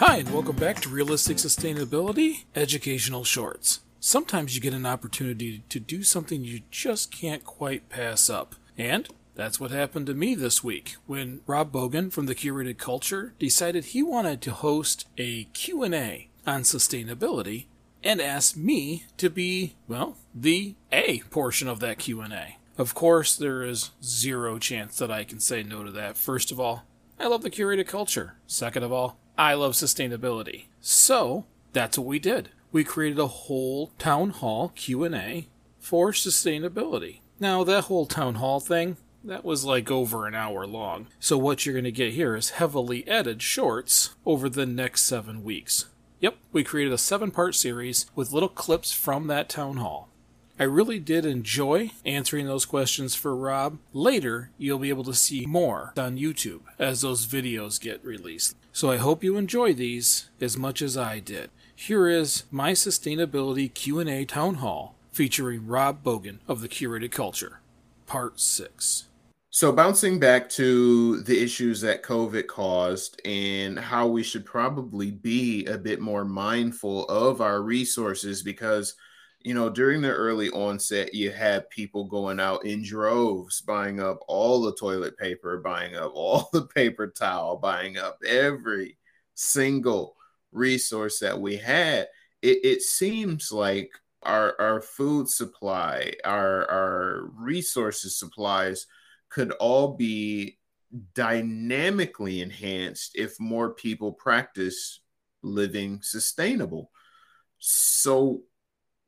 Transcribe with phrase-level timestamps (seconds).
[0.00, 3.80] Hi, and welcome back to Realistic Sustainability Educational Shorts.
[3.98, 8.54] Sometimes you get an opportunity to do something you just can't quite pass up.
[8.76, 13.34] And that's what happened to me this week when Rob Bogan from the Curated Culture
[13.40, 17.64] decided he wanted to host a Q&A on sustainability
[18.04, 22.58] and asked me to be, well, the A portion of that Q&A.
[22.80, 26.16] Of course, there is zero chance that I can say no to that.
[26.16, 26.84] First of all,
[27.18, 28.36] I love the curated culture.
[28.46, 30.64] Second of all, I love sustainability.
[30.80, 32.50] So, that's what we did.
[32.72, 35.46] We created a whole town hall Q&A
[35.78, 37.20] for sustainability.
[37.38, 41.06] Now, that whole town hall thing, that was like over an hour long.
[41.20, 45.44] So what you're going to get here is heavily edited shorts over the next 7
[45.44, 45.86] weeks.
[46.20, 50.07] Yep, we created a 7-part series with little clips from that town hall.
[50.60, 53.78] I really did enjoy answering those questions for Rob.
[53.92, 58.56] Later, you'll be able to see more on YouTube as those videos get released.
[58.72, 61.50] So I hope you enjoy these as much as I did.
[61.76, 67.60] Here is my sustainability Q&A town hall featuring Rob Bogan of the Curated Culture,
[68.06, 69.04] part 6.
[69.50, 75.64] So, bouncing back to the issues that COVID caused and how we should probably be
[75.66, 78.94] a bit more mindful of our resources because
[79.40, 84.18] you know, during the early onset, you had people going out in droves, buying up
[84.26, 88.98] all the toilet paper, buying up all the paper towel, buying up every
[89.34, 90.16] single
[90.50, 92.08] resource that we had.
[92.42, 93.90] It, it seems like
[94.24, 98.86] our our food supply, our our resources supplies
[99.28, 100.58] could all be
[101.14, 105.00] dynamically enhanced if more people practice
[105.42, 106.90] living sustainable.
[107.58, 108.42] So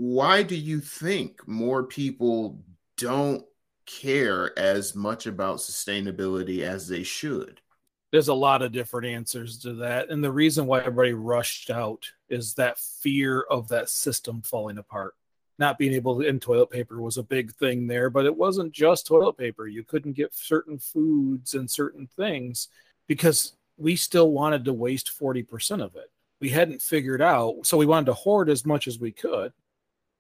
[0.01, 2.59] why do you think more people
[2.97, 3.45] don't
[3.85, 7.61] care as much about sustainability as they should?
[8.11, 10.09] There's a lot of different answers to that.
[10.09, 15.17] And the reason why everybody rushed out is that fear of that system falling apart.
[15.59, 18.73] Not being able to, in toilet paper was a big thing there, but it wasn't
[18.73, 19.67] just toilet paper.
[19.67, 22.69] You couldn't get certain foods and certain things
[23.07, 26.11] because we still wanted to waste 40% of it.
[26.41, 27.67] We hadn't figured out.
[27.67, 29.53] So we wanted to hoard as much as we could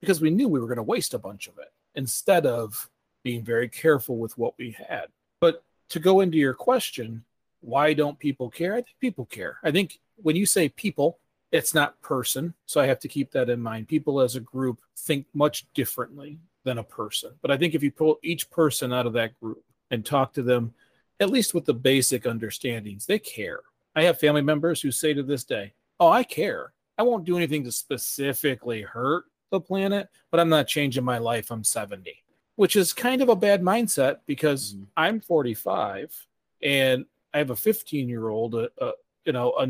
[0.00, 2.88] because we knew we were going to waste a bunch of it instead of
[3.22, 5.06] being very careful with what we had.
[5.40, 7.24] But to go into your question,
[7.60, 8.74] why don't people care?
[8.74, 9.58] I think people care.
[9.62, 11.18] I think when you say people,
[11.52, 12.54] it's not person.
[12.66, 13.88] So I have to keep that in mind.
[13.88, 17.32] People as a group think much differently than a person.
[17.42, 20.42] But I think if you pull each person out of that group and talk to
[20.42, 20.74] them,
[21.18, 23.60] at least with the basic understandings, they care.
[23.94, 26.72] I have family members who say to this day, Oh, I care.
[26.96, 31.50] I won't do anything to specifically hurt the planet, but I'm not changing my life.
[31.50, 32.22] I'm 70,
[32.56, 34.84] which is kind of a bad mindset because mm-hmm.
[34.96, 36.26] I'm 45
[36.62, 38.92] and I have a 15 year old, a, a,
[39.24, 39.66] you know, a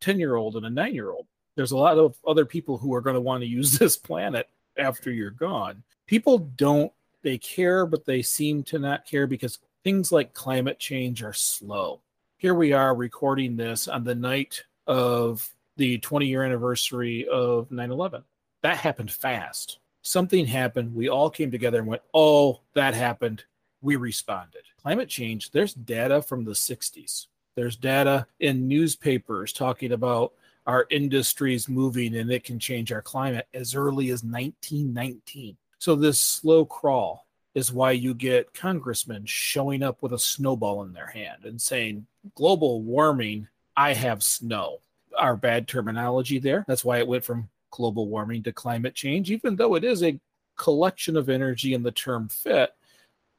[0.00, 1.26] 10 year old and a nine year old.
[1.56, 4.48] There's a lot of other people who are going to want to use this planet
[4.76, 5.82] after you're gone.
[6.06, 6.92] People don't,
[7.22, 12.00] they care, but they seem to not care because things like climate change are slow.
[12.38, 17.90] Here we are recording this on the night of the 20 year anniversary of 9
[17.90, 18.24] 11
[18.62, 19.78] that happened fast.
[20.02, 20.94] Something happened.
[20.94, 23.44] We all came together and went, oh, that happened.
[23.82, 24.62] We responded.
[24.82, 27.26] Climate change, there's data from the 60s.
[27.54, 30.32] There's data in newspapers talking about
[30.66, 35.56] our industries moving and it can change our climate as early as 1919.
[35.78, 40.92] So, this slow crawl is why you get congressmen showing up with a snowball in
[40.92, 44.78] their hand and saying, Global warming, I have snow.
[45.18, 46.64] Our bad terminology there.
[46.68, 50.18] That's why it went from global warming to climate change, even though it is a
[50.56, 52.74] collection of energy in the term fit,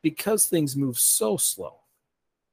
[0.02, 1.76] because things move so slow.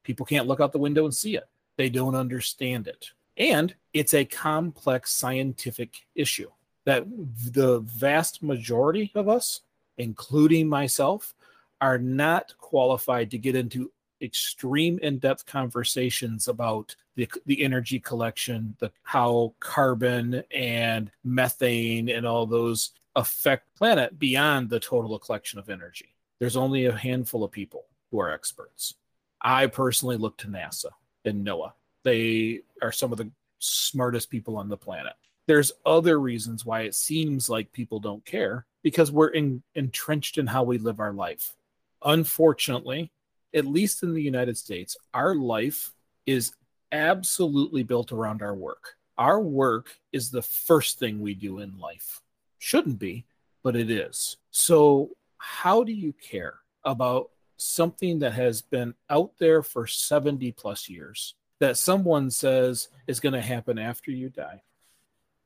[0.04, 3.10] People can't look out the window and see it, they don't understand it.
[3.36, 6.50] And it's a complex scientific issue
[6.84, 7.06] that
[7.52, 9.60] the vast majority of us,
[9.96, 11.34] including myself,
[11.80, 18.91] are not qualified to get into extreme in-depth conversations about the, the energy collection, the
[19.03, 26.15] how carbon and methane and all those affect planet beyond the total collection of energy.
[26.38, 28.94] There's only a handful of people who are experts.
[29.41, 30.91] I personally look to NASA
[31.25, 31.73] and NOAA.
[32.05, 35.14] They are some of the smartest people on the planet.
[35.47, 40.47] There's other reasons why it seems like people don't care because we're in, entrenched in
[40.47, 41.56] how we live our life.
[42.05, 43.11] Unfortunately,
[43.55, 45.93] at least in the United States, our life
[46.27, 46.53] is
[46.93, 48.97] absolutely built around our work.
[49.17, 52.21] Our work is the first thing we do in life.
[52.59, 53.27] Shouldn't be,
[53.62, 54.37] but it is.
[54.50, 60.89] So, how do you care about something that has been out there for 70 plus
[60.89, 64.62] years that someone says is going to happen after you die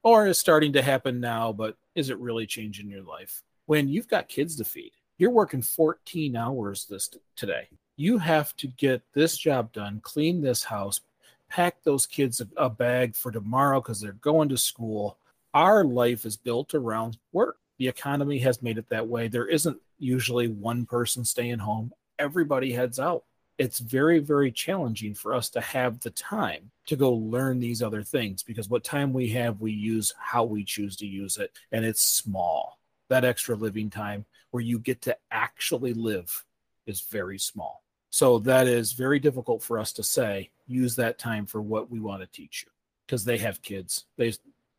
[0.03, 3.43] or is starting to happen now, but is it really changing your life?
[3.67, 7.69] When you've got kids to feed, you're working 14 hours this today.
[7.97, 11.01] You have to get this job done, clean this house,
[11.49, 15.19] pack those kids a, a bag for tomorrow because they're going to school.
[15.53, 17.59] Our life is built around work.
[17.79, 19.29] The economy has made it that way.
[19.29, 23.25] There isn't usually one person staying home, everybody heads out.
[23.59, 28.03] It's very, very challenging for us to have the time to go learn these other
[28.03, 31.53] things because what time we have, we use how we choose to use it.
[31.71, 32.79] And it's small.
[33.09, 36.45] That extra living time where you get to actually live
[36.87, 37.83] is very small.
[38.11, 41.99] So that is very difficult for us to say, use that time for what we
[41.99, 42.71] want to teach you
[43.07, 44.05] because they have kids.
[44.17, 44.33] They,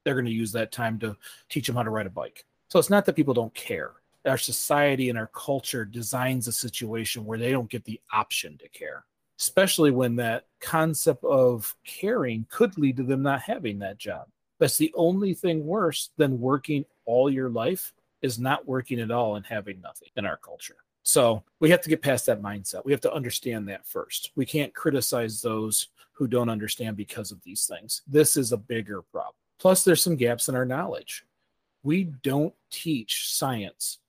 [0.04, 1.18] they're going to use that time to
[1.50, 2.46] teach them how to ride a bike.
[2.70, 3.92] So it's not that people don't care.
[4.26, 8.70] Our society and our culture designs a situation where they don't get the option to
[8.70, 9.06] care,
[9.40, 14.28] especially when that concept of caring could lead to them not having that job.
[14.60, 19.36] That's the only thing worse than working all your life is not working at all
[19.36, 20.78] and having nothing in our culture.
[21.04, 22.86] So we have to get past that mindset.
[22.86, 24.32] We have to understand that first.
[24.36, 28.02] We can't criticize those who don't understand because of these things.
[28.08, 29.36] This is a bigger problem.
[29.60, 31.26] Plus, there's some gaps in our knowledge.
[31.84, 34.00] We don't teach science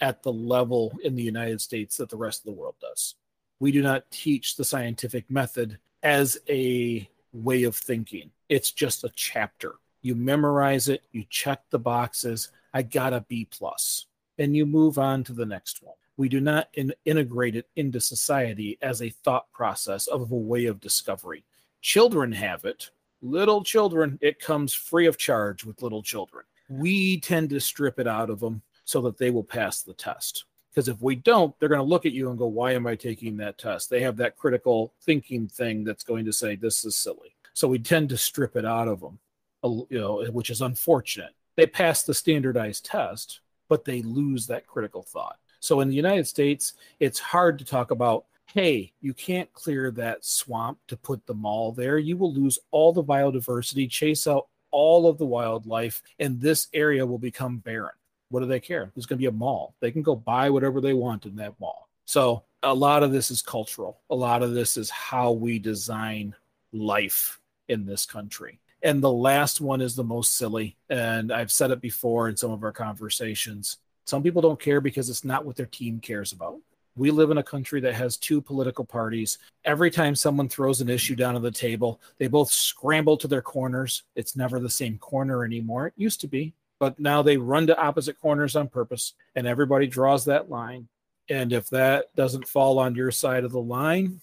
[0.00, 3.14] at the level in the United States that the rest of the world does.
[3.60, 9.10] We do not teach the scientific method as a way of thinking, it's just a
[9.16, 9.74] chapter.
[10.02, 12.52] You memorize it, you check the boxes.
[12.72, 14.06] I got a B plus,
[14.38, 15.94] and you move on to the next one.
[16.16, 20.66] We do not in, integrate it into society as a thought process of a way
[20.66, 21.44] of discovery.
[21.80, 22.90] Children have it.
[23.20, 26.44] Little children, it comes free of charge with little children.
[26.68, 30.44] We tend to strip it out of them so that they will pass the test.
[30.70, 32.96] Because if we don't, they're going to look at you and go, Why am I
[32.96, 33.90] taking that test?
[33.90, 37.36] They have that critical thinking thing that's going to say, This is silly.
[37.54, 39.18] So we tend to strip it out of them,
[39.62, 41.34] you know, which is unfortunate.
[41.56, 45.38] They pass the standardized test, but they lose that critical thought.
[45.64, 50.22] So in the United States, it's hard to talk about, hey, you can't clear that
[50.22, 51.96] swamp to put the mall there.
[51.96, 57.06] You will lose all the biodiversity, chase out all of the wildlife, and this area
[57.06, 57.94] will become barren.
[58.28, 58.92] What do they care?
[58.94, 59.74] There's going to be a mall.
[59.80, 61.88] They can go buy whatever they want in that mall.
[62.04, 64.00] So a lot of this is cultural.
[64.10, 66.34] A lot of this is how we design
[66.74, 68.60] life in this country.
[68.82, 70.76] And the last one is the most silly.
[70.90, 73.78] And I've said it before in some of our conversations.
[74.04, 76.58] Some people don't care because it's not what their team cares about.
[76.96, 79.38] We live in a country that has two political parties.
[79.64, 83.42] Every time someone throws an issue down on the table, they both scramble to their
[83.42, 84.04] corners.
[84.14, 85.88] It's never the same corner anymore.
[85.88, 89.88] It used to be, but now they run to opposite corners on purpose, and everybody
[89.88, 90.86] draws that line.
[91.28, 94.20] And if that doesn't fall on your side of the line,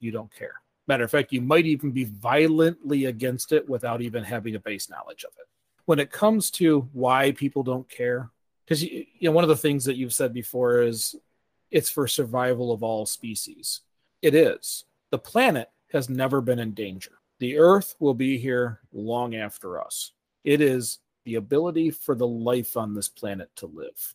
[0.00, 0.54] you don't care.
[0.86, 4.88] Matter of fact, you might even be violently against it without even having a base
[4.88, 5.46] knowledge of it.
[5.84, 8.30] When it comes to why people don't care,
[8.66, 11.14] because you, know one of the things that you've said before is
[11.70, 13.80] it's for survival of all species.
[14.22, 14.84] It is.
[15.10, 17.12] The planet has never been in danger.
[17.38, 20.12] The earth will be here long after us.
[20.42, 24.14] It is the ability for the life on this planet to live.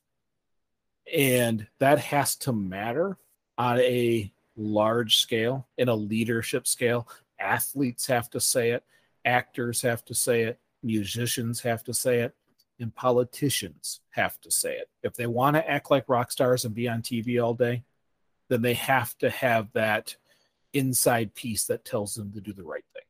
[1.14, 3.18] And that has to matter
[3.58, 7.08] on a large scale in a leadership scale.
[7.40, 8.84] Athletes have to say it.
[9.24, 10.60] Actors have to say it.
[10.84, 12.36] Musicians have to say it
[12.82, 14.90] and politicians have to say it.
[15.04, 17.84] If they want to act like rock stars and be on TV all day,
[18.50, 20.16] then they have to have that
[20.74, 23.04] inside piece that tells them to do the right thing.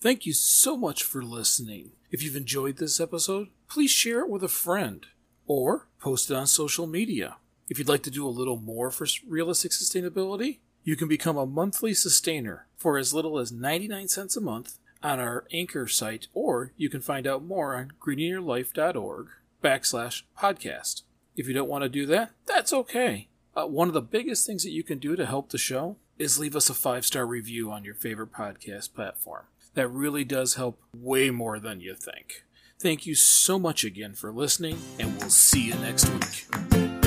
[0.00, 1.92] Thank you so much for listening.
[2.10, 5.04] If you've enjoyed this episode, please share it with a friend
[5.46, 7.36] or post it on social media.
[7.68, 11.46] If you'd like to do a little more for realistic sustainability, you can become a
[11.46, 16.72] monthly sustainer for as little as 99 cents a month on our Anchor site, or
[16.76, 19.28] you can find out more on greeningyourlife.org
[19.62, 21.02] backslash podcast.
[21.36, 23.28] If you don't want to do that, that's okay.
[23.56, 26.38] Uh, one of the biggest things that you can do to help the show is
[26.38, 29.44] leave us a five star review on your favorite podcast platform.
[29.74, 32.44] That really does help way more than you think.
[32.80, 36.97] Thank you so much again for listening, and we'll see you next week.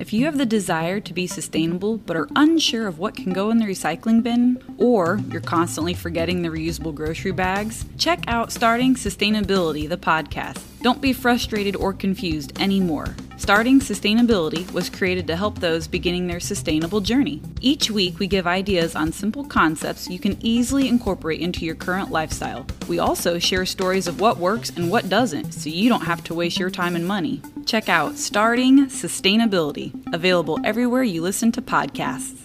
[0.00, 3.50] If you have the desire to be sustainable but are unsure of what can go
[3.50, 8.96] in the recycling bin, or you're constantly forgetting the reusable grocery bags, check out Starting
[8.96, 10.60] Sustainability, the podcast.
[10.82, 13.14] Don't be frustrated or confused anymore.
[13.36, 17.42] Starting Sustainability was created to help those beginning their sustainable journey.
[17.60, 22.10] Each week, we give ideas on simple concepts you can easily incorporate into your current
[22.10, 22.64] lifestyle.
[22.88, 26.34] We also share stories of what works and what doesn't, so you don't have to
[26.34, 27.42] waste your time and money.
[27.66, 32.43] Check out Starting Sustainability, available everywhere you listen to podcasts.